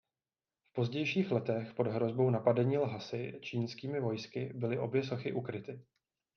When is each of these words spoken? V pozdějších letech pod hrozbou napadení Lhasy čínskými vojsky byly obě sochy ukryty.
V 0.69 0.73
pozdějších 0.75 1.31
letech 1.31 1.73
pod 1.73 1.87
hrozbou 1.87 2.29
napadení 2.29 2.77
Lhasy 2.77 3.39
čínskými 3.41 3.99
vojsky 3.99 4.51
byly 4.55 4.79
obě 4.79 5.03
sochy 5.03 5.33
ukryty. 5.33 5.85